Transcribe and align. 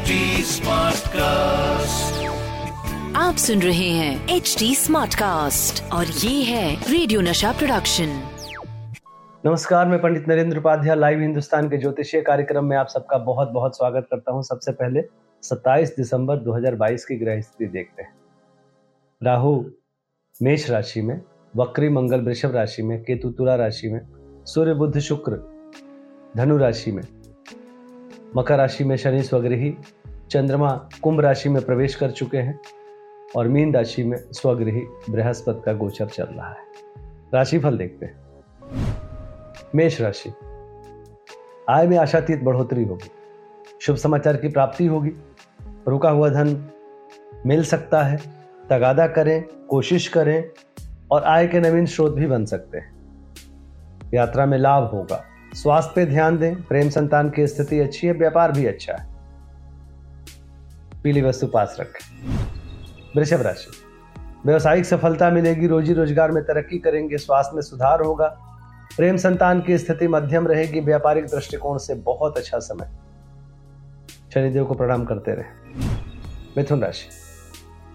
HD 0.00 0.16
Smartcast. 0.42 2.12
आप 3.16 3.36
सुन 3.36 3.62
रहे 3.62 3.88
हैं 3.88 4.28
एच 4.28 4.56
डी 4.58 4.74
स्मार्ट 4.74 5.14
कास्ट 5.14 5.92
और 5.92 6.06
ये 6.06 6.42
है 6.42 6.74
रेडियो 6.74 7.20
नशा 7.20 7.52
प्रोडक्शन 7.52 8.22
नमस्कार 9.46 9.86
मैं 9.88 10.00
पंडित 10.02 10.28
नरेंद्र 10.28 10.58
उपाध्याय 10.58 10.96
लाइव 10.96 11.20
हिंदुस्तान 11.20 11.68
के 11.68 11.78
ज्योतिषीय 11.78 12.20
कार्यक्रम 12.20 12.64
में 12.64 12.76
आप 12.76 12.88
सबका 12.88 13.18
बहुत 13.18 13.48
बहुत 13.48 13.76
स्वागत 13.76 14.06
करता 14.10 14.32
हूँ। 14.32 14.42
सबसे 14.42 14.72
पहले 14.72 15.02
27 15.42 15.96
दिसंबर 15.96 16.36
2022 16.36 17.04
की 17.04 17.16
ग्रह 17.16 17.40
स्थिति 17.40 17.66
देखते 17.66 18.02
हैं। 18.02 18.12
राहु 19.22 19.64
मेष 20.42 20.70
राशि 20.70 21.02
में 21.02 21.20
वक्री 21.56 21.88
मंगल 21.88 22.20
वृषभ 22.20 22.54
राशि 22.54 22.82
में 22.82 23.02
केतु 23.04 23.30
तुला 23.30 23.54
राशि 23.54 23.88
में 23.88 24.00
सूर्य 24.46 24.74
बुद्ध 24.74 24.98
शुक्र 24.98 25.32
धनु 26.36 26.56
राशि 26.56 26.92
में 26.92 27.02
मकर 28.36 28.56
राशि 28.58 28.84
में 28.84 28.96
शनि 28.96 29.22
स्वगृही 29.22 29.76
चंद्रमा 30.30 30.88
कुंभ 31.02 31.20
राशि 31.20 31.48
में 31.48 31.64
प्रवेश 31.64 31.94
कर 31.94 32.10
चुके 32.10 32.38
हैं 32.38 32.60
और 33.36 33.48
मीन 33.48 33.74
राशि 33.74 34.04
में 34.04 34.16
स्वगृही 34.16 34.80
बृहस्पति 35.10 35.62
का 35.66 35.72
गोचर 35.72 36.06
चल 36.06 36.24
रहा 36.24 36.50
है। 36.50 36.64
राशिफल 37.34 37.78
देखते 37.78 38.06
हैं। 38.06 38.20
मेष 39.74 40.00
राशि। 40.00 40.32
आय 41.70 41.86
में 41.86 41.98
आशातीत 41.98 42.42
बढ़ोतरी 42.42 42.84
होगी। 42.84 43.10
शुभ 43.80 43.96
समाचार 43.96 44.36
की 44.36 44.48
प्राप्ति 44.48 44.86
होगी। 44.86 45.12
रुका 45.88 46.10
हुआ 46.10 46.28
धन 46.28 46.70
मिल 47.46 47.64
सकता 47.64 48.02
है। 48.02 48.16
तगादा 48.70 49.06
करें, 49.06 49.44
कोशिश 49.68 50.08
करें 50.08 50.50
और 51.10 51.22
आय 51.22 51.46
के 51.46 51.60
नवीन 51.60 51.86
स्रोत 51.86 52.14
भी 52.14 52.26
बन 52.26 52.44
सकते 52.44 52.78
हैं। 52.78 53.00
यात्रा 54.14 54.46
में 54.46 54.58
लाभ 54.58 54.84
होगा। 54.84 55.24
स्वास्थ्य 55.54 55.92
पे 55.96 56.06
ध्यान 56.06 56.38
दें, 56.38 56.62
प्रेम 56.62 56.88
संतान 56.88 57.30
की 57.30 57.46
स्थिति 57.46 57.80
अच्छी 57.80 58.06
है, 58.06 58.12
व्यापार 58.12 58.52
भी 58.52 58.66
अच्छा 58.66 58.92
है। 58.92 59.08
पीली 61.02 61.22
वस्तु 61.22 61.46
पास 61.46 61.76
रखें। 61.80 62.36
वृषभ 63.16 63.40
राशि। 63.40 63.70
व्यवसायिक 64.46 64.84
सफलता 64.84 65.30
मिलेगी, 65.30 65.66
रोजी 65.66 65.92
रोज़गार 65.92 66.30
में 66.30 66.42
तरक्की 66.42 66.78
करेंगे, 66.78 67.16
स्वास्थ्य 67.16 67.54
में 67.54 67.62
सुधार 67.62 68.00
होगा। 68.00 68.26
प्रेम 68.96 69.16
संतान 69.16 69.60
की 69.60 69.78
स्थिति 69.78 70.08
मध्यम 70.08 70.46
रहेगी, 70.46 70.80
व्यापारिक 70.80 71.24
दृष्टिकोण 71.24 71.78
से 71.78 71.94
बहुत 71.94 72.36
अच्छा 72.36 72.58
समय। 72.58 72.90
शनिदेव 74.34 74.64
को 74.64 74.74
प्रणाम 74.74 75.04
करते 75.04 75.32
रहे। 75.32 75.78
मिथुन 76.56 76.82
राशि। 76.82 77.08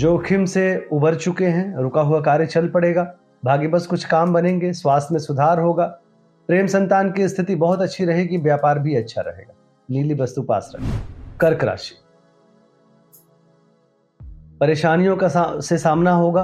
जोखिम 0.00 0.44
से 0.44 0.88
उभर 0.92 1.14
चुके 1.14 1.46
हैं, 1.46 1.76
रुका 1.76 2.00
हुआ 2.00 2.20
कार्य 2.20 2.46
चल 2.46 2.68
पड़ेगा 2.68 3.14
भाग्य 3.44 3.68
बस 3.68 3.86
कुछ 3.86 4.04
काम 4.04 4.32
बनेंगे, 4.32 4.72
स्वास्थ्य 4.72 5.08
में 5.12 5.20
सुधार 5.20 5.60
होगा 5.60 6.00
प्रेम 6.48 6.66
संतान 6.66 7.12
की 7.12 7.28
स्थिति 7.28 7.54
बहुत 7.54 7.80
अच्छी 7.80 8.04
रहेगी 8.04 8.36
व्यापार 8.36 8.78
भी 8.78 8.94
अच्छा 8.96 9.20
रहेगा। 9.20 9.54
नीली 9.90 10.14
वस्तु 10.14 10.42
पास 10.42 10.72
रखें। 10.74 11.38
कर्क 11.40 11.64
राशि। 11.64 11.94
परेशानियों 14.60 15.16
का 15.16 15.28
सा, 15.28 15.60
से 15.60 15.78
सामना 15.78 16.12
होगा। 16.12 16.42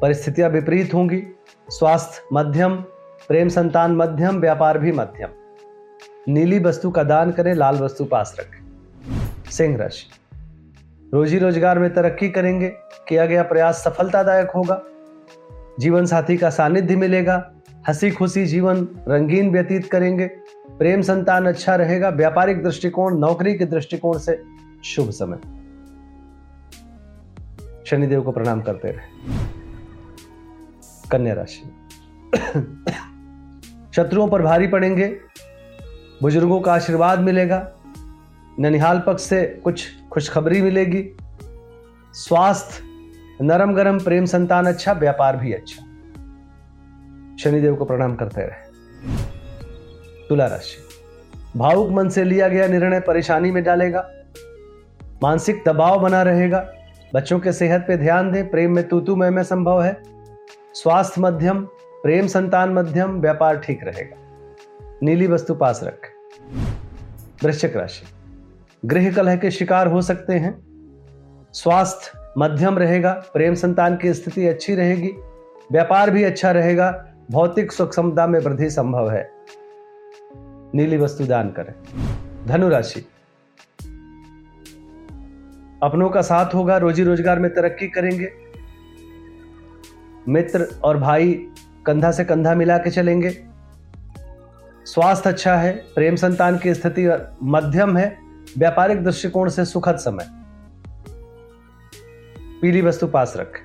परिस्थितियाँ 0.00 0.50
विपरीत 0.50 0.94
होंगी। 0.94 1.22
स्वास्थ्य 1.68 2.22
मध्यम 2.32 2.76
प्रेम 3.28 3.48
संतान 3.48 3.96
मध्यम 3.96 4.40
व्यापार 4.40 4.78
भी 4.78 4.92
मध्यम। 4.92 5.28
नीली 6.28 6.58
वस्तु 6.58 6.90
का 6.90 7.02
दान 7.02 7.32
करें 7.32 7.54
लाल 7.54 7.76
वस्तु 7.76 8.04
पास 8.04 8.36
रखें। 8.40 9.50
सिंह 9.50 9.76
राशि। 9.76 10.06
रोजी 11.14 11.38
रोज़गार 11.38 11.78
में 11.78 11.94
तरक्की 11.94 12.28
करेंगे। 12.28 12.68
किया 13.08 13.26
गया 13.26 13.42
प्रयास 13.42 13.84
सफलतादायक 13.84 14.50
होगा। 14.50 14.82
जीवन 15.80 16.06
साथी 16.06 16.36
का 16.36 16.50
सानिध्य 16.50 16.96
मिलेगा। 16.96 17.54
हँसी 17.88 18.10
खुशी 18.10 18.46
जीवन 18.46 18.88
रंगीन 19.08 19.50
व्यतीत 19.50 19.90
करेंगे। 19.90 20.26
प्रेम 20.78 21.02
संतान 21.02 21.46
अच्छा 21.46 21.76
रहेगा। 21.76 22.08
व्यापारिक 22.08 22.62
दृष्टिकोण, 22.62 23.18
नौकरी 23.18 23.54
के 23.54 23.64
दृष्टिकोण 23.64 24.18
से 24.18 24.42
शुभ 24.84 25.10
समय। 25.10 25.36
शनिदेव 27.86 28.22
को 28.22 28.32
प्रणाम 28.32 28.60
करते 28.60 28.90
रहे। 28.90 29.06
कन्या 31.10 31.34
राशि। 31.34 31.62
शत्रुओं 33.96 34.28
पर 34.28 34.42
भारी 34.42 34.66
पड़ेंगे। 34.66 35.20
बुज़ुर्गों 36.22 36.60
का 36.60 36.74
आशीर्वाद 36.74 37.18
मिलेगा। 37.18 37.72
ननिहाल 38.58 39.02
पक्ष 39.06 39.22
से 39.22 39.60
कुछ 39.64 39.86
खुशखबरी 40.12 40.62
मिलेगी। 40.62 41.16
स्वास्थ्य 42.12 42.84
नरम 43.44 43.74
गरम 43.74 43.98
प्रेम 43.98 44.24
संतान 44.24 44.66
अच्छा 44.66 44.92
व्यापार 44.92 45.36
भी 45.36 45.52
अच्छा। 45.52 45.87
शनिदेव 47.38 47.74
को 47.74 47.84
प्रणाम 47.84 48.14
करते 48.14 48.40
रहे। 48.40 48.68
तुला 50.28 50.46
राशि। 50.46 50.76
भावुक 51.56 51.90
मन 51.90 52.08
से 52.08 52.24
लिया 52.24 52.48
गया 52.48 52.66
निर्णय 52.66 53.00
परेशानी 53.00 53.50
में 53.50 53.64
डालेगा। 53.64 54.10
मानसिक 55.22 55.62
दबाव 55.66 56.00
बना 56.00 56.22
रहेगा। 56.22 56.72
बच्चों 57.14 57.40
के 57.40 57.52
सेहत 57.52 57.84
पे 57.88 57.96
ध्यान 57.96 58.32
दें। 58.32 58.48
प्रेम 58.48 58.74
में 58.74 58.88
तूतू 58.88 59.16
में, 59.16 59.30
में 59.30 59.42
संभव 59.42 59.82
है। 59.82 60.02
स्वास्थ्य 60.74 61.20
मध्यम 61.20 61.64
प्रेम 62.02 62.26
संतान 62.26 62.72
मध्यम 62.72 63.20
व्यापार 63.20 63.56
ठीक 63.58 63.80
रहेगा। 63.82 64.16
नीली 65.02 65.26
वस्तु 65.26 65.54
पास 65.54 65.80
रख। 65.84 65.98
वृश्चिक 67.44 67.76
राशि। 67.76 68.06
गृह 68.84 69.12
कलह 69.12 69.36
के 69.36 69.50
शिकार 69.50 69.86
हो 69.86 70.02
सकते 70.02 70.32
हैं। 70.32 70.58
स्वास्थ्य 71.52 72.32
मध्यम 72.38 72.78
रहेगा। 72.78 73.12
प्रेम 73.12 73.54
संतान 73.54 73.96
की 73.96 74.14
स्थिति 74.14 74.48
अच्छी 74.48 74.74
रहेगी। 74.74 75.10
व्यापार 75.72 76.10
भी 76.10 76.24
अच्छा 76.24 76.50
रहेगा। 76.50 77.04
भौतिक 77.30 77.72
सुख 77.72 77.94
समता 77.94 78.26
में 78.26 78.40
वृद्धि 78.40 78.70
संभव 78.70 79.10
है। 79.10 79.30
नीली 80.74 80.96
वस्तु 80.96 81.26
दान 81.26 81.50
करें। 81.50 81.74
धनु 82.46 82.68
राशि। 82.68 83.00
अपनों 85.82 86.10
का 86.10 86.22
साथ 86.22 86.54
होगा, 86.54 86.76
रोजी 86.76 87.02
रोज़गार 87.02 87.38
में 87.38 87.54
तरक्की 87.54 87.88
करेंगे। 87.88 88.32
मित्र 90.28 90.68
और 90.84 90.96
भाई 90.96 91.46
कंधा 91.86 92.10
से 92.10 92.24
कंधा 92.24 92.54
मिला 92.54 92.78
के 92.78 92.90
चलेंगे। 92.90 93.30
स्वास्थ्य 94.84 95.28
अच्छा 95.30 95.56
है, 95.56 95.72
प्रेम 95.72 96.16
संतान 96.16 96.58
की 96.58 96.74
स्थिति 96.74 97.08
मध्यम 97.42 97.96
है, 97.96 98.18
व्यापारिक 98.58 99.04
दृष्टिकोण 99.04 99.48
से 99.48 99.64
सुखद 99.64 99.96
समय। 99.96 100.28
पीली 102.62 102.82
वस्तु 102.82 103.06
पास 103.06 103.34
रखें। 103.36 103.62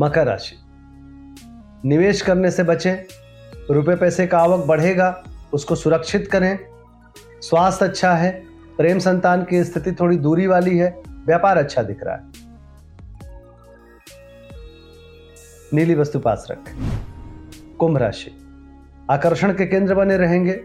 मकर 0.00 0.26
राशि। 0.26 0.63
निवेश 1.84 2.22
करने 2.22 2.50
से 2.50 2.62
बचें। 2.62 2.96
रुपए 3.74 3.96
पैसे 3.96 4.26
का 4.26 4.38
आवक 4.38 4.64
बढ़ेगा, 4.64 5.24
उसको 5.52 5.74
सुरक्षित 5.74 6.28
करें। 6.32 6.58
स्वास्थ्य 7.40 7.84
अच्छा 7.84 8.12
है, 8.12 8.44
प्रेम 8.76 8.98
संतान 8.98 9.44
की 9.44 9.64
स्थिति 9.64 9.92
थोड़ी 9.92 10.16
दूरी 10.16 10.46
वाली 10.46 10.78
है, 10.78 11.02
व्यापार 11.26 11.58
अच्छा 11.58 11.82
दिख 11.82 11.98
रहा 12.02 12.14
है। 12.14 12.22
नीली 15.72 15.94
वस्तु 15.94 16.18
पास 16.18 16.48
रख। 16.50 16.58
कुंभ 17.78 17.98
राशि। 17.98 18.30
आकर्षण 19.10 19.52
के 19.52 19.66
केंद्र 19.66 19.94
बने 19.94 20.16
रहेंगे। 20.16 20.60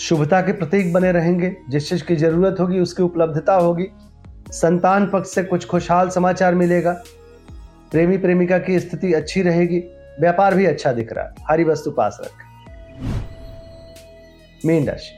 शुभता 0.00 0.40
के 0.40 0.52
प्रतीक 0.52 0.92
बने 0.92 1.12
रहेंगे। 1.12 1.56
जिस 1.68 1.88
चीज़ 1.88 2.04
की 2.04 2.16
ज़रूरत 2.16 2.56
होगी, 2.60 2.80
उसकी 2.80 3.02
उपलब्धता 3.02 3.54
होगी। 3.54 3.86
संतान 4.52 5.10
पक्ष 5.10 5.30
से 5.30 5.44
कुछ 5.44 5.66
खुशहाल 5.66 6.08
समाचार 6.08 6.54
मिलेगा। 6.54 7.02
प्रेमी 7.90 8.18
प्रेमिका 8.18 8.58
की 8.58 8.80
स्थिति 8.80 9.12
अच्छी 9.12 9.42
रहेगी, 9.42 9.78
व्यापार 10.20 10.54
भी 10.54 10.66
अच्छा 10.66 10.92
दिख 10.92 11.12
रहा 11.12 11.24
है। 11.24 11.34
हरी 11.50 11.64
वस्तु 11.64 11.90
पास 11.90 12.18
रख। 12.20 12.30
मीन 14.66 14.88
राशि 14.88 15.17